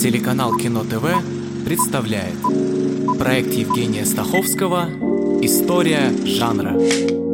[0.00, 2.40] Телеканал Кино ТВ представляет
[3.18, 4.88] проект Евгения Стаховского
[5.42, 7.27] «История жанра».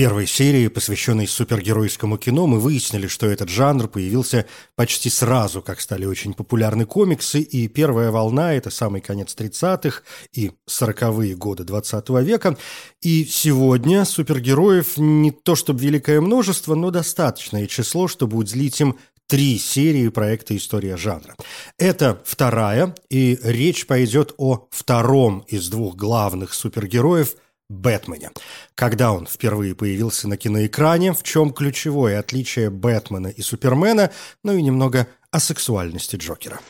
[0.00, 6.06] Первой серии, посвященной супергеройскому кино, мы выяснили, что этот жанр появился почти сразу, как стали
[6.06, 10.00] очень популярны комиксы, и первая волна– это самый конец 30-х
[10.32, 12.56] и 40-е годы 20 века.
[13.02, 19.58] И сегодня супергероев не то чтобы великое множество, но достаточное число, чтобы уделить им три
[19.58, 21.36] серии проекта «История жанра».
[21.76, 27.34] Это вторая, и речь пойдет о втором из двух главных супергероев–
[27.70, 28.32] Бэтмене.
[28.74, 34.10] Когда он впервые появился на киноэкране, в чем ключевое отличие Бэтмена и Супермена,
[34.44, 36.60] ну и немного о сексуальности Джокера.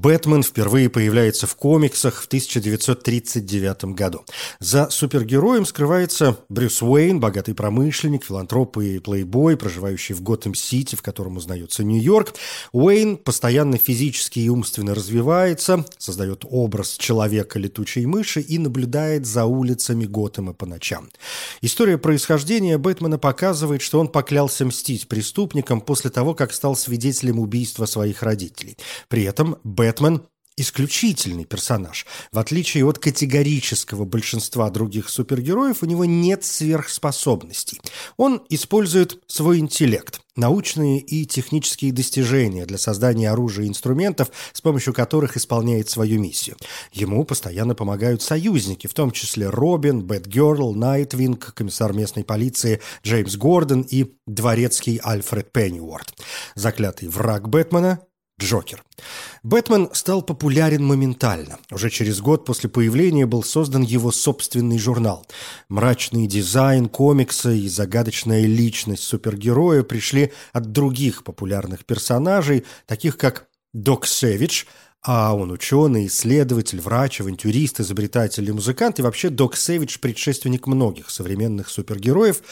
[0.00, 4.24] Бэтмен впервые появляется в комиксах в 1939 году.
[4.58, 11.36] За супергероем скрывается Брюс Уэйн, богатый промышленник, филантроп и плейбой, проживающий в Готэм-Сити, в котором
[11.36, 12.32] узнается Нью-Йорк.
[12.72, 20.54] Уэйн постоянно физически и умственно развивается, создает образ человека-летучей мыши и наблюдает за улицами Готэма
[20.54, 21.10] по ночам.
[21.60, 27.84] История происхождения Бэтмена показывает, что он поклялся мстить преступникам после того, как стал свидетелем убийства
[27.84, 28.78] своих родителей.
[29.08, 30.22] При этом Бэтмен Бэтмен–
[30.56, 32.06] исключительный персонаж.
[32.30, 37.80] В отличие от категорического большинства других супергероев, у него нет сверхспособностей.
[38.16, 44.94] Он использует свой интеллект, научные и технические достижения для создания оружия и инструментов, с помощью
[44.94, 46.56] которых исполняет свою миссию.
[46.92, 53.80] Ему постоянно помогают союзники, в том числе Робин, Бэтгерл, Найтвинг, комиссар местной полиции Джеймс Гордон
[53.80, 56.14] и дворецкий Альфред Пенниуорт.
[56.54, 58.00] Заклятый враг Бэтмена
[58.40, 58.82] Джокер.
[59.42, 61.58] Бэтмен стал популярен моментально.
[61.70, 65.26] Уже через год после появления был создан его собственный журнал.
[65.68, 74.06] Мрачный дизайн, комиксы и загадочная личность супергероя пришли от других популярных персонажей, таких как Док
[74.06, 74.64] Сэвидж–
[75.02, 81.08] а он ученый, исследователь, врач, авантюрист, изобретатель и музыкант, и вообще Док Сэвидж– предшественник многих
[81.08, 82.42] современных супергероев.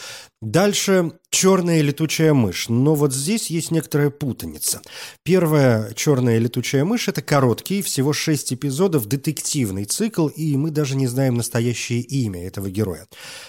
[0.41, 2.69] Дальше «Черная летучая мышь».
[2.69, 4.81] Но вот здесь есть некоторая путаница.
[5.23, 11.05] Первая «Черная летучая мышь»– это короткий, всего шесть эпизодов, детективный цикл, и мы даже не
[11.05, 13.05] знаем настоящее имя этого героя.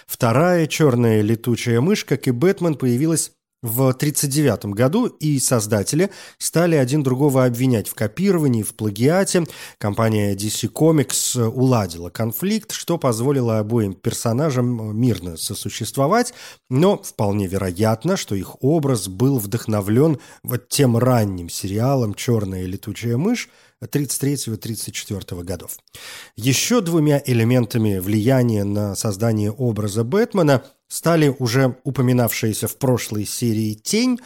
[0.06, 3.32] Вторая «Черная летучая мышь», как и Бэтмен, появилась
[3.62, 9.47] в 1939 году и создатели стали один другого обвинять в копировании, в плагиате.
[9.78, 16.32] Компания DC Comics уладила конфликт, что позволило обоим персонажам мирно сосуществовать,
[16.71, 23.50] но вполне вероятно, что их образ был вдохновлен вот тем ранним сериалом «Черная летучая мышь»,
[23.82, 25.78] 33-34 годов.
[26.37, 34.18] Еще двумя элементами влияния на создание образа Бэтмена стали уже упоминавшиеся в прошлой серии «Тень»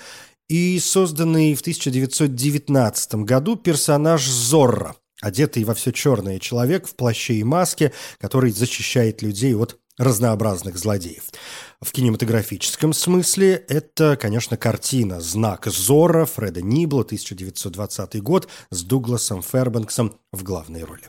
[0.49, 7.45] и созданный в 1919 году персонаж Зорро, одетый во все черное человек в плаще и
[7.45, 11.25] маске, который защищает людей от разнообразных злодеев.
[11.81, 20.19] В кинематографическом смысле это, конечно, картина «Знак Зора» Фреда Нибла, 1920 год, с Дугласом Фербенксом
[20.33, 21.05] в главной роли.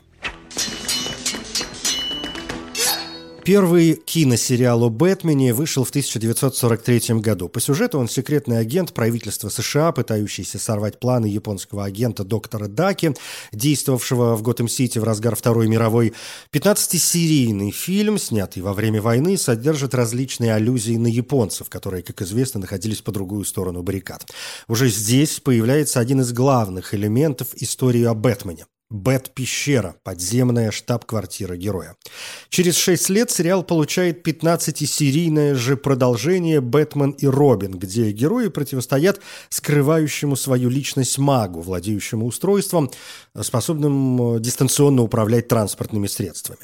[3.46, 7.48] Первый киносериал о Бэтмене вышел в 1943 году.
[7.48, 13.14] По сюжету он секретный агент правительства США, пытающийся сорвать планы японского агента доктора Даки,
[13.52, 16.12] действовавшего в Готэм-Сити в разгар Второй мировой.
[16.52, 23.00] 15-серийный фильм, снятый во время войны, содержит различные аллюзии на японцев, которые, как известно, находились
[23.00, 24.28] по другую сторону баррикад.
[24.66, 28.66] Уже здесь появляется один из главных элементов истории о Бэтмене.
[28.88, 31.96] Бэт-пещера, подземная штаб-квартира героя.
[32.50, 40.36] Через шесть лет сериал получает 15-серийное же продолжение «Бэтмен и Робин», где герои противостоят скрывающему
[40.36, 42.92] свою личность магу, владеющему устройством,
[43.42, 46.60] способным э, дистанционно управлять транспортными средствами.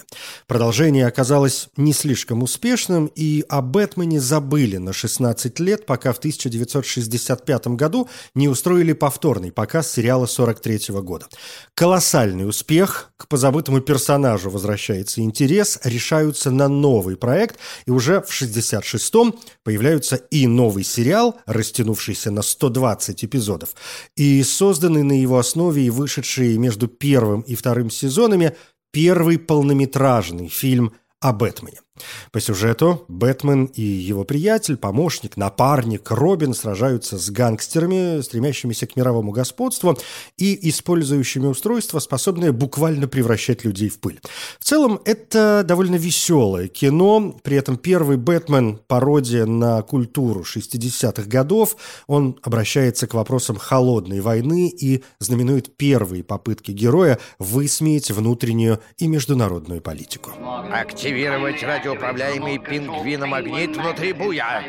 [0.46, 7.66] Продолжение оказалось не слишком успешным, и о Бэтмене забыли на 16 лет, пока в 1965
[7.66, 11.26] году не устроили повторный показ сериала 43 года.
[11.74, 18.30] Колоссальный колоссальный успех, к позабытому персонажу возвращается интерес, решаются на новый проект, и уже в
[18.30, 23.70] 66-м появляются и новый сериал, растянувшийся на 120 эпизодов,
[24.14, 28.56] и созданный на его основе и вышедший между первым и вторым сезонами
[28.92, 31.78] первый полнометражный фильм о Бэтмене.
[32.32, 39.30] По сюжету Бэтмен и его приятель, помощник, напарник Робин сражаются с гангстерами, стремящимися к мировому
[39.30, 39.98] господству
[40.38, 44.20] и использующими устройства, способные буквально превращать людей в пыль.
[44.58, 51.76] В целом, это довольно веселое кино, при этом первый Бэтмен– пародия на культуру 60-х годов,
[52.06, 59.82] он обращается к вопросам холодной войны и знаменует первые попытки героя высмеять внутреннюю и международную
[59.82, 60.32] политику.
[61.12, 64.64] Активировать радиоуправляемый пингвиномагнит внутри буя.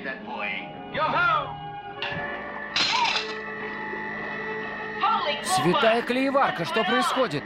[5.42, 7.44] Святая клееварка, что происходит?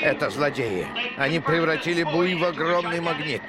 [0.00, 0.86] Это злодеи.
[1.18, 3.42] Они превратили буй в огромный магнит.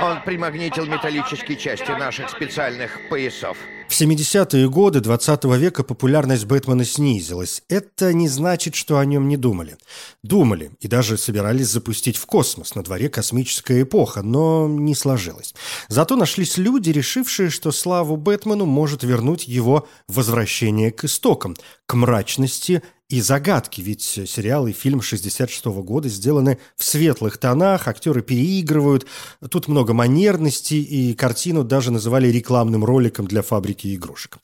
[0.00, 3.58] Он примагнитил металлические части наших специальных поясов.
[3.90, 7.64] В 70-е годы 20 -го века популярность Бэтмена снизилась.
[7.68, 9.78] Это не значит, что о нем не думали.
[10.22, 12.76] Думали и даже собирались запустить в космос.
[12.76, 15.56] На дворе космическая эпоха, но не сложилось.
[15.88, 21.56] Зато нашлись люди, решившие, что славу Бэтмену может вернуть его возвращение к истокам,
[21.86, 27.88] к мрачности и загадки, ведь сериал и фильм 66 -го года сделаны в светлых тонах,
[27.88, 29.04] актеры переигрывают,
[29.50, 34.38] тут много манерности, и картину даже называли рекламным роликом для фабрики игрушек.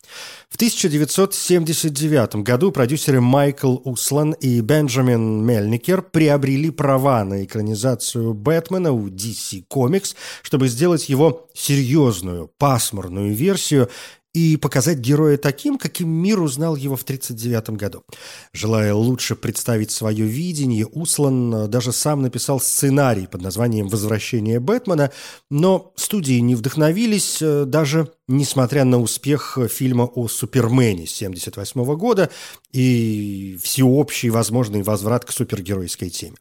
[0.49, 9.09] В 1979 году продюсеры Майкл Услан и Бенджамин Мельникер приобрели права на экранизацию Бэтмена у
[9.09, 13.89] DC Comics, чтобы сделать его серьезную, пасмурную версию,
[14.37, 18.05] и показать героя таким, каким мир узнал его в 1939 году.
[18.53, 25.11] Желая лучше представить свое видение, Услан э, даже сам написал сценарий под названием «Возвращение Бэтмена»,
[25.51, 32.31] но студии не вдохновились э, даже несмотря на успех фильма о Супермене 1978 года
[32.73, 36.37] и всеобщий возможный возврат к супергеройской теме.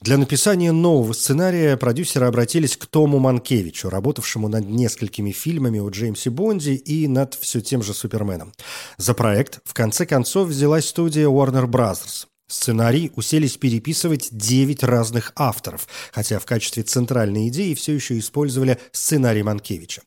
[0.00, 6.30] Для написания нового сценария продюсеры обратились к Тому Манкевичу, работавшему над несколькими фильмами о Джеймсе
[6.30, 8.52] Бонде и над все тем же Суперменом.
[8.96, 12.26] За проект в конце концов взялась студия Warner Bros.
[12.52, 19.42] Сценарий уселись переписывать 9 разных авторов, хотя в качестве центральной идеи все еще использовали сценарий
[19.42, 20.02] Манкевича.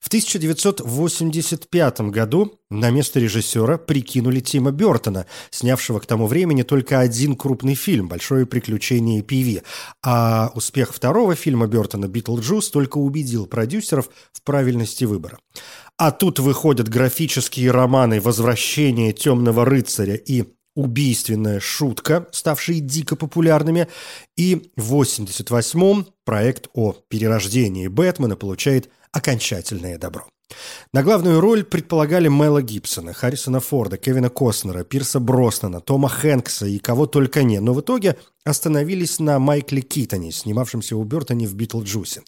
[0.00, 7.36] В 1985 году на место режиссера прикинули Тима Бертона, снявшего к тому времени только один
[7.36, 9.62] крупный фильм «Большое приключение Пиви»,
[10.02, 15.38] а успех второго фильма Бертона «Битлджус» только убедил продюсеров в правильности выбора.
[15.96, 20.44] А тут выходят графические романы «Возвращение темного рыцаря» и
[20.74, 23.88] убийственная шутка, ставшие дико популярными,
[24.36, 30.26] и в 88-м проект о перерождении Бэтмена получает окончательное добро.
[30.92, 36.78] На главную роль предполагали Мэла Гибсона, Харрисона Форда, Кевина Костнера, Пирса Броснана, Тома Хэнкса и
[36.78, 42.22] кого только не, но в итоге остановились на Майкле Китоне, снимавшемся у Бертона в «Битлджусе».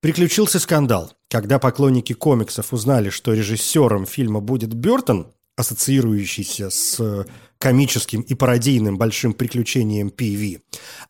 [0.00, 1.12] Приключился скандал.
[1.28, 7.26] Когда поклонники комиксов узнали, что режиссером фильма будет Бертон, ассоциирующийся с
[7.58, 10.60] комическим и пародийным большим приключением Пи-Ви.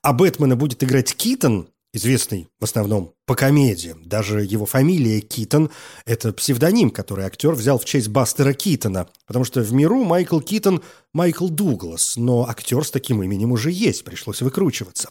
[0.03, 4.03] А Бэтмена будет играть Китон, известный в основном по комедиям.
[4.05, 5.71] Даже его фамилия Китон–
[6.06, 10.83] это псевдоним, который актер взял в честь Бастера Китона, потому что в миру Майкл Китон–
[11.12, 15.11] Майкл Дуглас, но актер с таким именем уже есть, пришлось выкручиваться.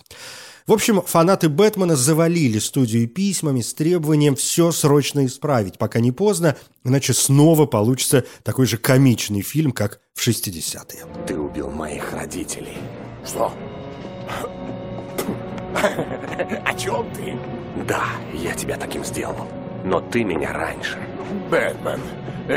[0.71, 6.55] В общем, фанаты Бэтмена завалили студию письмами с требованием все срочно исправить, пока не поздно,
[6.85, 11.25] иначе снова получится такой же комичный фильм, как в 60-е.
[11.27, 12.77] Ты убил моих родителей.
[13.25, 13.51] Что?
[16.65, 17.37] О чем ты?
[17.85, 19.49] Да, я тебя таким сделал.
[19.83, 20.97] Но ты меня раньше.
[21.49, 21.99] Бэтмен,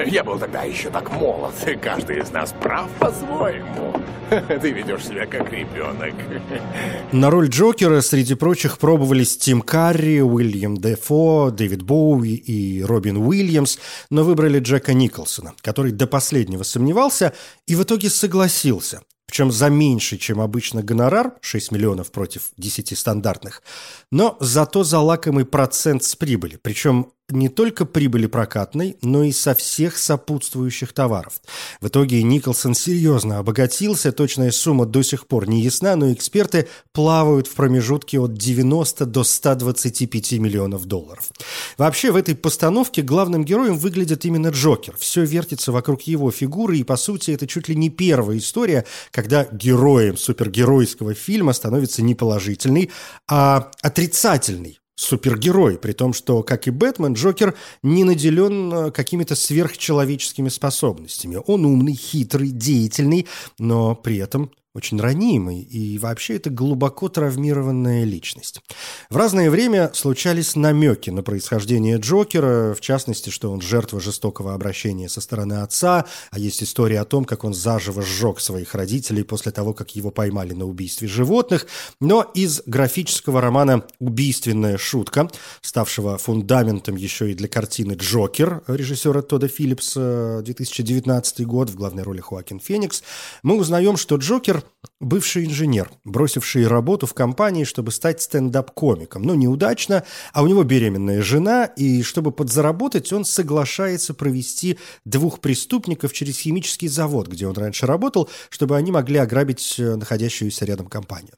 [0.07, 1.55] я был тогда еще так молод.
[1.81, 3.95] Каждый из нас прав по-своему.
[4.31, 6.15] Ты ведешь себя как ребенок.
[7.13, 13.79] На роль Джокера среди прочих пробовались Тим Карри, Уильям Дефо, Дэвид Боуи и Робин Уильямс,
[14.11, 17.35] но выбрали Джека Николсона, который до последнего сомневался
[17.67, 19.03] и в итоге согласился.
[19.35, 23.65] Причем за меньший, чем обычно гонорар, 6 миллионов против 10 стандартных,
[24.13, 26.57] но зато за лакомый процент с прибыли.
[26.63, 31.41] Причем не только прибыли прокатной, но и со всех сопутствующих товаров.
[31.81, 37.47] В итоге Николсон серьезно обогатился, точная сумма до сих пор не ясна, но эксперты плавают
[37.47, 41.31] в промежутке от 90 до 125 миллионов долларов.
[41.79, 44.95] Вообще в этой постановке главным героем выглядит именно Джокер.
[44.99, 49.49] Все вертится вокруг его фигуры, и по сути это чуть ли не первая история, когда
[49.51, 52.91] героем супергеройского фильма становится не положительный,
[53.29, 60.49] а отрицательный супергерой, при том, что, как и Бэтмен, Джокер не наделен э, какими-то сверхчеловеческими
[60.49, 61.41] способностями.
[61.47, 63.27] Он умный, хитрый, деятельный,
[63.59, 68.61] но при этом очень ранимый, и вообще это глубоко травмированная личность.
[69.09, 75.09] В разное время случались намеки на происхождение Джокера, в частности, что он жертва жестокого обращения
[75.09, 79.53] со стороны отца, а есть история о том, как он заживо сжег своих родителей после
[79.53, 81.69] того, как его поймали на убийстве животных,
[82.01, 89.47] но из графического романа «Убийственная шутка», ставшего фундаментом еще и для картины «Джокер» режиссера Тода
[89.47, 93.05] Филлипса 2019 год, в главной роли Хоакин Феникс,
[93.45, 94.64] мы узнаем, что Джокер
[95.01, 99.23] бывший инженер, бросивший работу в компании, чтобы стать стендап-комиком.
[99.23, 106.13] Но неудачно, а у него беременная жена, и чтобы подзаработать, он соглашается провести двух преступников
[106.13, 111.35] через химический завод, где он раньше работал, чтобы они могли ограбить э, находящуюся рядом компанию.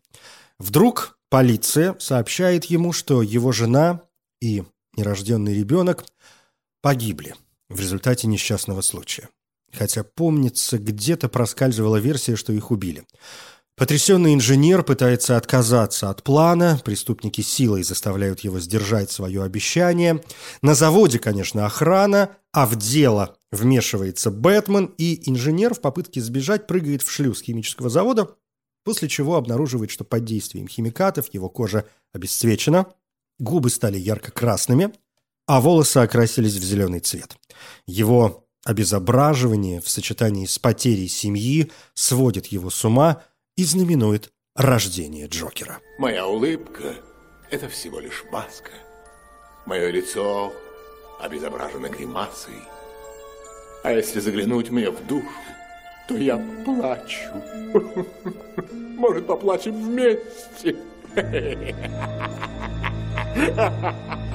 [0.58, 4.02] Вдруг полиция сообщает ему, что его жена
[4.40, 4.64] и
[4.96, 6.04] нерожденный ребенок
[6.82, 7.34] погибли
[7.68, 9.28] в результате несчастного случая
[9.76, 13.04] хотя, помнится, где-то проскальзывала версия, что их убили.
[13.76, 20.22] Потрясенный инженер пытается отказаться от плана, преступники силой заставляют его сдержать свое обещание.
[20.62, 27.02] На заводе, конечно, охрана, а в дело вмешивается Бэтмен, и инженер в попытке сбежать прыгает
[27.02, 28.30] в шлюз химического завода,
[28.82, 32.86] после чего обнаруживает, что под действием химикатов его кожа обесцвечена,
[33.38, 34.94] губы стали ярко-красными,
[35.46, 37.36] а волосы окрасились в зеленый цвет.
[37.86, 43.22] Его Обезображивание в сочетании с потерей семьи сводит его с ума
[43.56, 45.78] и знаменует рождение Джокера.
[45.98, 46.96] Моя улыбка–
[47.52, 48.72] это всего лишь маска.
[49.66, 50.52] Мое лицо
[51.20, 52.60] обезображено гримасой.
[53.84, 55.28] А если заглянуть мне в душу,
[56.08, 57.30] то я плачу.
[58.72, 60.76] Может, поплачем вместе?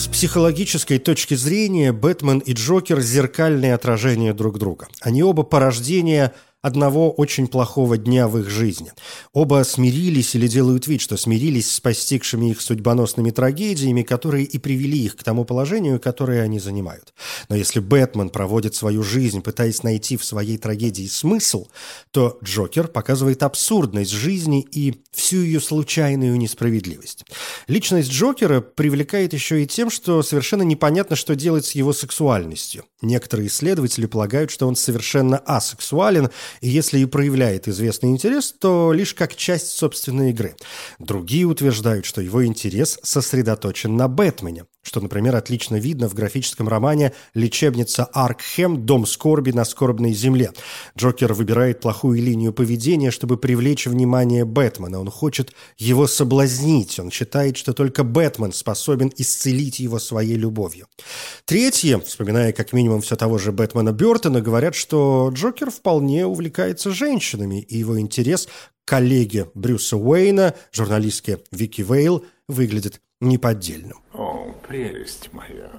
[0.00, 4.88] С психологической точки зрения Бэтмен и Джокер– зеркальные отражения друг друга.
[5.02, 8.92] Они оба порождения– одного очень плохого дня в их жизни.
[9.32, 14.98] Оба смирились или делают вид, что смирились с постигшими их судьбоносными трагедиями, которые и привели
[14.98, 17.14] их к тому положению, которое они занимают.
[17.48, 21.66] Но если Бэтмен проводит свою жизнь, пытаясь найти в своей трагедии смысл,
[22.10, 27.24] то Джокер показывает абсурдность жизни и всю ее случайную несправедливость.
[27.66, 32.84] Личность Джокера привлекает еще и тем, что совершенно непонятно, что делать с его сексуальностью.
[33.02, 39.14] Некоторые исследователи полагают, что он совершенно асексуален, и если и проявляет известный интерес, то лишь
[39.14, 40.56] как часть собственной игры.
[40.98, 47.12] Другие утверждают, что его интерес сосредоточен на Бэтмене, что, например, отлично видно в графическом романе
[47.34, 48.86] «Лечебница Аркхем.
[48.86, 50.52] Дом скорби на скорбной земле».
[50.96, 54.98] Джокер выбирает плохую линию поведения, чтобы привлечь внимание Бэтмена.
[54.98, 56.98] Он хочет его соблазнить.
[56.98, 60.86] Он считает, что только Бэтмен способен исцелить его своей любовью.
[61.44, 66.39] Третье, вспоминая как минимум все того же Бэтмена Бертона, говорят, что Джокер вполне увлекается
[66.90, 73.98] женщинами, и его интерес к коллеге Брюса Уэйна, журналистке Вики Вейл, выглядит неподдельным.
[74.12, 75.70] О, прелесть моя.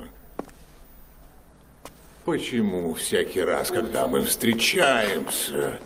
[2.26, 5.80] Почему всякий раз, когда мы встречаемся,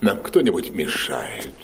[0.00, 1.54] нам кто-нибудь мешает?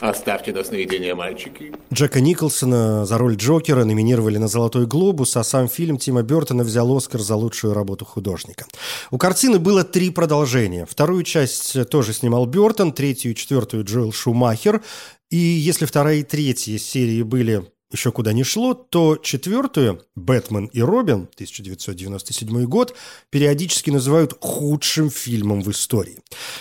[0.00, 1.72] Оставьте нас наедине, мальчики.
[1.92, 6.96] Джека Николсона за роль Джокера номинировали на «Золотой глобус», а сам фильм Тима Бертона взял
[6.96, 8.66] «Оскар» за лучшую работу художника.
[9.10, 10.86] У картины было три продолжения.
[10.86, 14.82] Вторую часть тоже снимал Бертон, третью и четвертую Джоэл Шумахер.
[15.30, 20.82] И если вторая и третья серии были еще куда ни шло, то четвертую «Бэтмен и
[20.82, 22.94] Робин» 1997 год
[23.30, 26.20] периодически называют худшим фильмом в истории.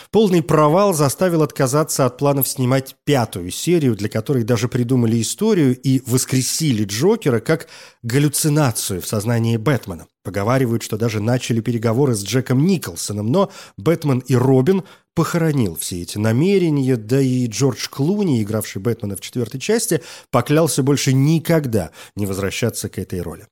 [0.10, 6.02] Полный провал заставил отказаться от планов снимать пятую серию, для которой даже придумали историю и
[6.06, 7.68] воскресили Джокера как
[8.04, 10.08] галлюцинацию в сознании Бэтмена.
[10.24, 14.84] Поговаривают, что даже начали переговоры с Джеком Николсоном, но Бэтмен и Робин
[15.18, 21.12] похоронил все эти намерения, да и Джордж Клуни, игравший Бэтмена в четвертой части, поклялся больше
[21.12, 23.48] никогда не возвращаться к этой роли.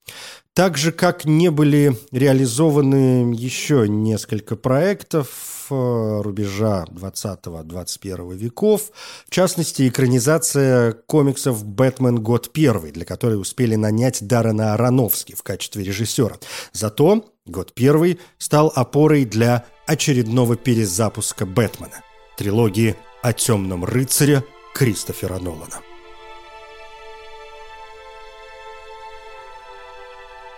[0.53, 8.91] Так же, как не были реализованы еще несколько проектов э, рубежа 20-21 веков,
[9.27, 12.17] в частности, экранизация комиксов «Бэтмен.
[12.17, 16.37] Год первый», для которой успели нанять Даррена Аронофски в качестве режиссера.
[16.73, 22.03] Зато «Год первый» стал опорой для очередного перезапуска «Бэтмена»–
[22.37, 25.81] трилогии о темном рыцаре Кристофера Нолана.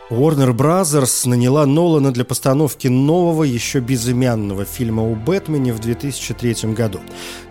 [0.10, 1.28] Warner Bros.
[1.28, 7.02] наняла Нолана для постановки нового, еще безымянного фильма о Бэтмене в 2003 году.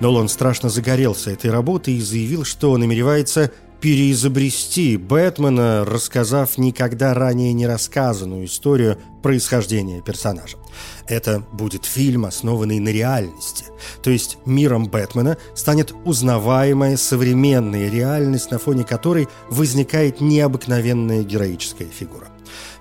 [0.00, 3.52] Нолан страшно загорелся этой работой и заявил, что намеревается
[3.86, 10.56] переизобрести Бэтмена, рассказав никогда ранее не рассказанную историю происхождения персонажа.
[11.06, 13.66] Это будет фильм, основанный на реальности.
[14.02, 22.26] То есть миром Бэтмена станет узнаваемая современная реальность, на фоне которой возникает необыкновенная героическая фигура.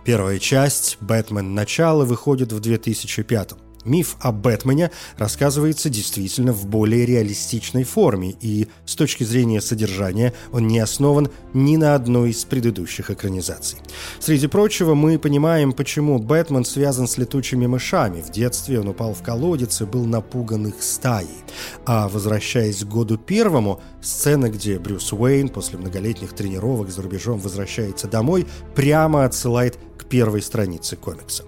[0.05, 1.53] Первая часть «Бэтмен.
[1.53, 3.64] Начало» выходит в 2005 -м.
[3.85, 10.67] Миф о Бэтмене рассказывается действительно в более реалистичной форме, и с точки зрения содержания он
[10.67, 13.79] не основан ни на одной из предыдущих экранизаций.
[14.19, 18.21] Среди прочего, мы понимаем, почему Бэтмен связан с летучими мышами.
[18.21, 21.29] В детстве он упал в колодец и был напуган их стаей.
[21.85, 28.07] А возвращаясь к году первому, сцена, где Брюс Уэйн после многолетних тренировок за рубежом возвращается
[28.07, 31.43] домой, прямо отсылает к первой странице комикса.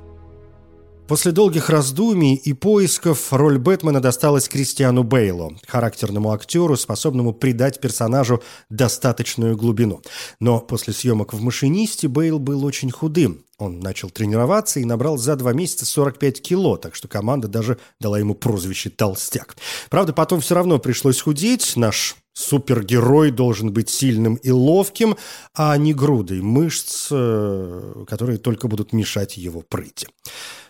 [1.07, 8.43] После долгих раздумий и поисков роль Бэтмена досталась Кристиану Бейлу, характерному актеру, способному придать персонажу
[8.69, 10.01] достаточную глубину.
[10.41, 13.45] Но после съемок в «Машинисте» Бейл был очень худым.
[13.57, 18.19] Он начал тренироваться и набрал за два месяца 45 кило, так что команда даже дала
[18.19, 19.55] ему прозвище «Толстяк».
[19.89, 21.77] Правда, потом все равно пришлось худеть.
[21.77, 25.15] Наш супергерой должен быть сильным и ловким,
[25.55, 30.07] а не грудой мышц, э, которые только будут мешать его прыти.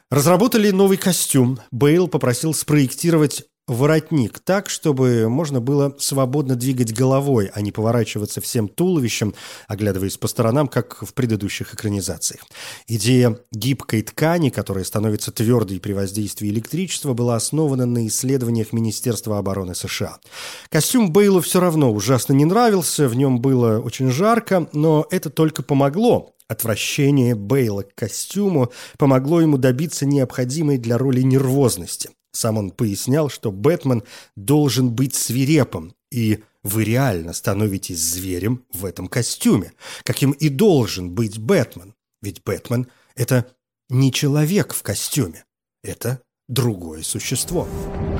[0.10, 1.60] Разработали новый костюм.
[1.72, 8.68] Бейл попросил спроектировать воротник так, чтобы можно было свободно двигать головой, а не поворачиваться всем
[8.68, 9.34] туловищем,
[9.68, 12.46] оглядываясь по сторонам, как в предыдущих экранизациях.
[12.88, 19.76] Идея гибкой ткани, которая становится твердой при воздействии электричества, была основана на исследованиях Министерства обороны
[19.76, 20.18] США.
[20.70, 25.64] Костюм Бейлу все равно ужасно не нравился, в нем было очень жарко, но это только
[25.64, 32.10] помогло, Отвращение Бейла к костюму помогло ему добиться необходимой для роли нервозности.
[32.38, 34.04] Сам он пояснял, что Бэтмен
[34.36, 41.40] должен быть свирепым, и вы реально становитесь зверем в этом костюме, каким и должен быть
[41.40, 41.96] Бэтмен.
[42.22, 43.48] Ведь Бэтмен– это
[43.90, 45.46] не человек в костюме,
[45.84, 47.68] это другое существо.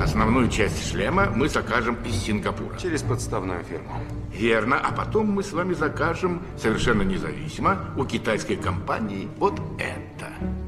[0.00, 2.76] Основную часть шлема мы закажем из Сингапура.
[2.76, 4.00] Через подставную фирму.
[4.34, 10.67] Верно, а потом мы с вами закажем совершенно независимо у китайской компании вот это.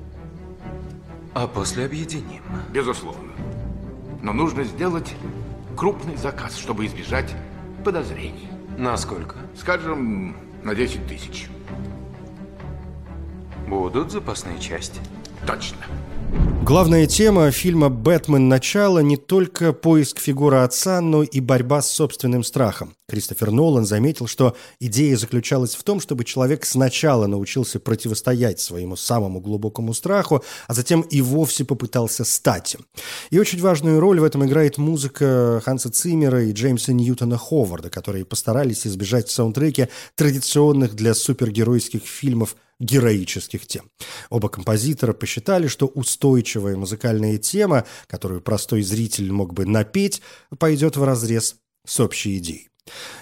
[1.32, 2.42] А после объединим.
[2.72, 3.32] Безусловно.
[4.22, 5.14] Но нужно сделать
[5.76, 7.34] крупный заказ, чтобы избежать
[7.84, 8.48] подозрений.
[8.76, 9.36] Насколько?
[9.56, 11.48] Скажем, на 10 тысяч.
[13.68, 15.00] Будут запасные части?
[15.46, 15.78] Точно.
[16.70, 18.48] Главная тема фильма «Бэтмен.
[18.48, 22.94] Начало» не только поиск фигуры отца, но и борьба с собственным страхом.
[23.08, 29.40] Кристофер Нолан заметил, что идея заключалась в том, чтобы человек сначала научился противостоять своему самому
[29.40, 32.86] глубокому страху, а затем и вовсе попытался стать им.
[33.30, 38.24] И очень важную роль в этом играет музыка Ханса Циммера и Джеймса Ньютона Ховарда, которые
[38.24, 43.90] постарались избежать в саундтреке традиционных для супергеройских фильмов героических тем.
[44.30, 50.22] Оба композитора посчитали, что устойчивая музыкальная тема, которую простой зритель мог бы напеть,
[50.58, 52.70] пойдет разрез с общей идеей.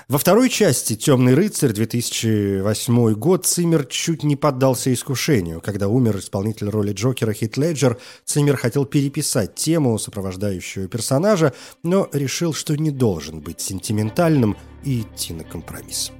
[0.08, 5.60] Во второй части «Темный рыцарь» 2008 год Циммер чуть не поддался искушению.
[5.60, 12.54] Когда умер исполнитель роли Джокера Хит Леджер, Циммер хотел переписать тему сопровождающего персонажа, но решил,
[12.54, 16.12] что не должен быть сентиментальным и идти на компромисс.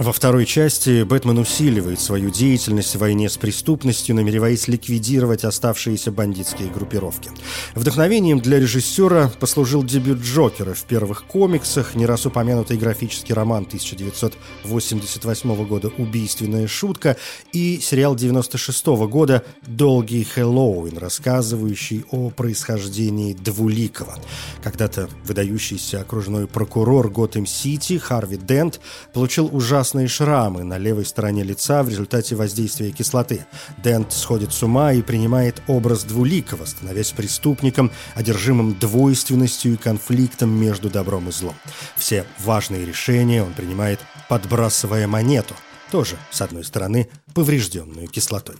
[0.00, 6.70] Во второй части Бэтмен усиливает свою деятельность в войне с преступностью, намереваясь ликвидировать оставшиеся бандитские
[6.70, 7.30] группировки.
[7.74, 15.66] Вдохновением для режиссера послужил дебют Джокера в первых комиксах, не раз упомянутый графический роман 1988
[15.66, 17.18] года «Убийственная шутка»
[17.52, 24.18] и сериал 96 года «Долгий Хэллоуин», рассказывающий о происхождении Двуликова.
[24.64, 28.80] Когда-то выдающийся окружной прокурор Готэм-Сити Харви Дент
[29.12, 33.44] получил ужасный ужасные шрамы на левой стороне лица в результате воздействия кислоты.
[33.82, 40.90] Дент сходит с ума и принимает образ двуликого, становясь преступником, одержимым двойственностью и конфликтом между
[40.90, 41.56] добром и злом.
[41.96, 43.98] Все важные решения он принимает,
[44.28, 45.54] подбрасывая монету,
[45.90, 48.56] тоже, с одной стороны, поврежденную кислотой.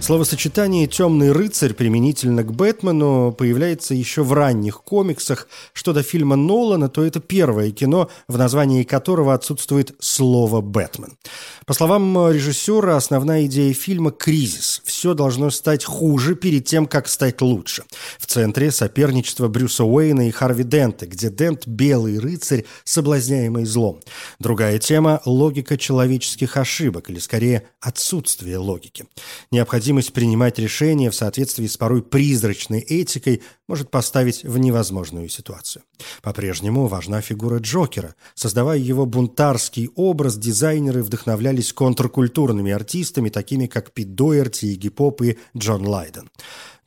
[0.00, 5.46] Словосочетание «темный рыцарь» применительно к Бэтмену появляется еще в ранних комиксах.
[5.74, 11.18] Что до фильма Нолана, то это первое кино, в названии которого отсутствует слово «Бэтмен».
[11.66, 14.82] По словам режиссера, основная идея фильма– кризис.
[14.84, 17.84] Все должно стать хуже перед тем, как стать лучше.
[18.18, 24.00] В центре соперничество Брюса Уэйна и Харви Дента, где Дент– белый рыцарь, соблазняемый злом.
[24.38, 29.06] Другая тема– логика человеческих ошибок, или скорее отсутствие логики.
[29.50, 35.84] Необходимо необходимость принимать решения в соответствии с порой призрачной этикой может поставить в невозможную ситуацию.
[36.22, 38.16] По-прежнему важна фигура Джокера.
[38.34, 45.38] Создавая его бунтарский образ, дизайнеры вдохновлялись контркультурными артистами, такими как Пит Дойерти, Игги Поп и
[45.56, 46.30] Джон Лайден.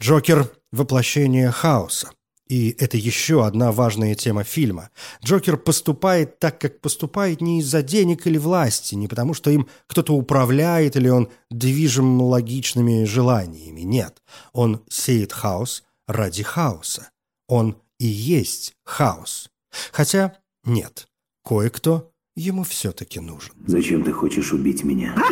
[0.01, 2.09] Джокер– воплощение хаоса.
[2.49, 4.89] И это еще одна важная тема фильма.
[5.23, 10.13] Джокер поступает так, как поступает не из-за денег или власти, не потому что им кто-то
[10.13, 13.81] управляет или он движим логичными желаниями.
[13.81, 17.09] Нет, он сеет хаос ради хаоса.
[17.47, 19.49] Он и есть хаос.
[19.91, 21.07] Хотя нет,
[21.43, 23.53] кое-кто ему все-таки нужен.
[23.67, 25.15] Зачем ты хочешь убить меня?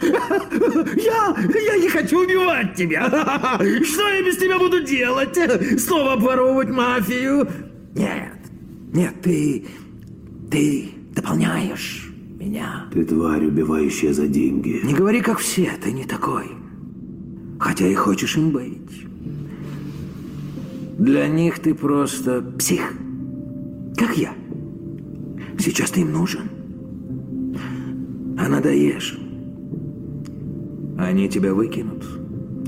[0.00, 3.08] Я, я не хочу убивать тебя.
[3.84, 5.36] Что я без тебя буду делать?
[5.80, 7.48] Снова обворовывать мафию?
[7.94, 8.38] Нет,
[8.92, 9.66] нет, ты,
[10.50, 12.86] ты дополняешь меня.
[12.92, 14.80] Ты тварь, убивающая за деньги.
[14.82, 16.50] Не говори, как все, ты не такой.
[17.58, 19.09] Хотя и хочешь им быть.
[21.00, 22.92] Для них ты просто псих,
[23.96, 24.34] как я.
[25.58, 26.50] Сейчас ты им нужен.
[28.38, 29.18] А надоешь.
[30.98, 32.04] Они тебя выкинут,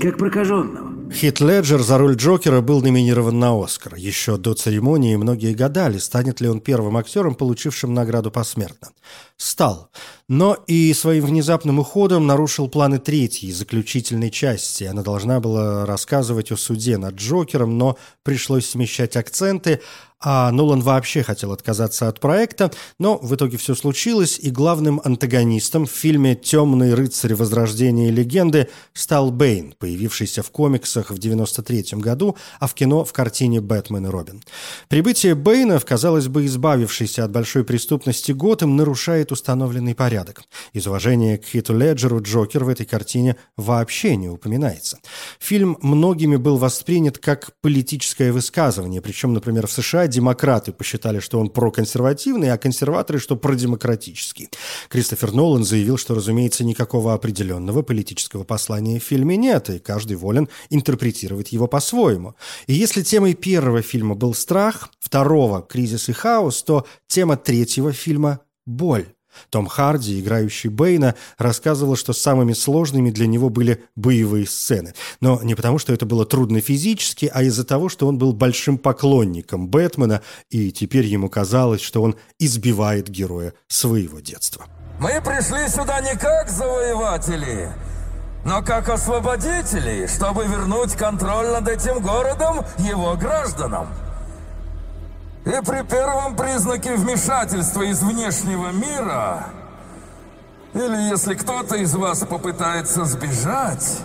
[0.01, 0.92] как прокаженного.
[1.13, 3.95] Хит Леджер за роль Джокера был номинирован на Оскар.
[3.95, 8.89] Еще до церемонии многие гадали, станет ли он первым актером, получившим награду посмертно.
[9.37, 9.89] Стал.
[10.27, 14.85] Но и своим внезапным уходом нарушил планы третьей, заключительной части.
[14.85, 19.81] Она должна была рассказывать о суде над Джокером, но пришлось смещать акценты,
[20.23, 25.85] а Нолан вообще хотел отказаться от проекта, но в итоге все случилось, и главным антагонистом
[25.85, 27.35] в фильме «Темный рыцарь.
[27.35, 33.59] Возрождение легенды» стал Бэйн, появившийся в комиксах в 93 году, а в кино в картине
[33.59, 34.41] «Бэтмен и Робин».
[34.87, 40.43] Прибытие Бэйна в, казалось бы, избавившийся от большой преступности Готэм нарушает установленный порядок.
[40.71, 44.99] Из уважения к Хиту Леджеру Джокер в этой картине вообще не упоминается.
[45.39, 51.49] Фильм многими был воспринят как политическое высказывание, причем, например, в США демократы посчитали, что он
[51.49, 54.49] проконсервативный, а консерваторы, что продемократический.
[54.89, 60.47] Кристофер Нолан заявил, что, разумеется, никакого определенного политического послания в фильме нет, и каждый волен
[60.69, 62.35] интерпретировать его по-своему.
[62.67, 68.39] И если темой первого фильма был страх, второго– кризис и хаос, то тема третьего фильма–
[68.65, 69.07] боль.
[69.49, 74.93] Том Харди, играющий Бэйна, рассказывал, что самыми сложными для него были боевые сцены.
[75.21, 78.77] Но не потому, что это было трудно физически, а из-за того, что он был большим
[78.77, 84.65] поклонником Бэтмена, и теперь ему казалось, что он избивает героя своего детства.
[84.99, 87.69] Мы пришли сюда не как завоеватели,
[88.45, 93.87] но как освободители, чтобы вернуть контроль над этим городом его гражданам.
[95.45, 99.49] И при первом признаке вмешательства из внешнего мира,
[100.73, 103.99] или если кто-то из вас попытается сбежать,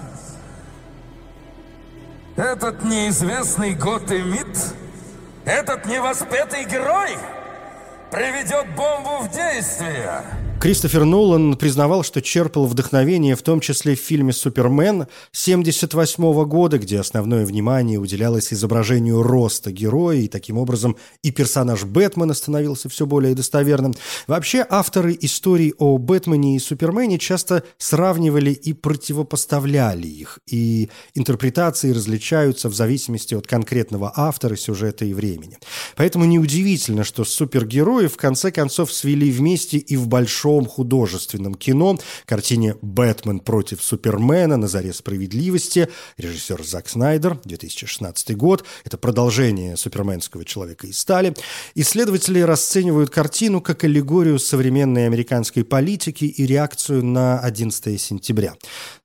[2.36, 4.74] этот неизвестный Готэмит,
[5.44, 7.16] этот невоспетый герой
[8.10, 10.22] приведет бомбу в действие.
[10.60, 16.98] Кристофер Нолан признавал, что черпал вдохновение в том числе в фильме «Супермен» 1978 года, где
[16.98, 23.36] основное внимание уделялось изображению роста героя, и таким образом и персонаж Бэтмена становился все более
[23.36, 23.94] достоверным.
[24.26, 32.68] Вообще, авторы историй о Бэтмене и Супермене часто сравнивали и противопоставляли их, и интерпретации различаются
[32.68, 35.56] в зависимости от конкретного автора, сюжета и времени.
[35.94, 41.98] Поэтому неудивительно, что супергерои в конце концов свели вместе и в большом большом художественном кино,
[42.24, 44.56] картине «Бэтмен против Супермена.
[44.56, 48.64] На заре справедливости», режиссер Зак Снайдер, 2016 год.
[48.84, 51.34] Это продолжение суперменского «Человека из стали».
[51.74, 58.54] Исследователи расценивают картину как аллегорию современной американской политики и реакцию на 11 сентября.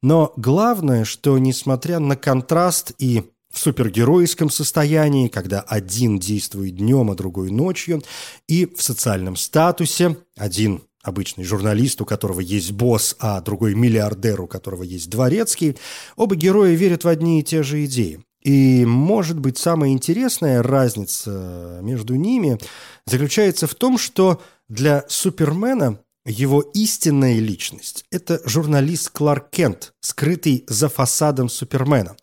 [0.02, 7.16] Но главное, что несмотря на контраст и в супергеройском состоянии, когда один действует днем, а
[7.16, 8.02] другой ночью,
[8.48, 14.48] и в социальном статусе, один обычный журналист, у которого есть босс, а другой миллиардер, у
[14.48, 15.78] которого есть дворецкий,
[16.16, 18.24] оба героя верят в одни и те же идеи.
[18.42, 22.58] И, может быть, самая интересная разница между ними
[23.06, 30.88] заключается в том, что для Супермена его истинная личность– это журналист Кларк Кент, скрытый за
[30.88, 32.16] фасадом Супермена,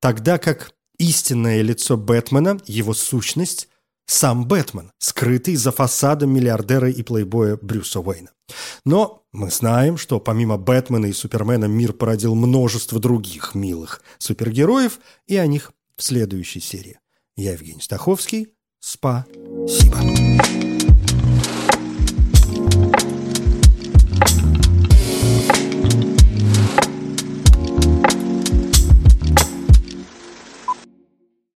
[0.00, 3.68] тогда как истинное лицо Бэтмена, его сущность
[4.06, 8.30] сам Бэтмен, скрытый за фасадом миллиардера и плейбоя Брюса Уэйна.
[8.84, 15.36] Но мы знаем, что помимо Бэтмена и Супермена мир породил множество других милых супергероев, и
[15.36, 16.98] о них в следующей серии.
[17.36, 18.48] Я Евгений Стаховский.
[18.80, 20.63] Спасибо.